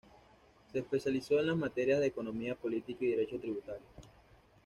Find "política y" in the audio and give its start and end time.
2.55-3.09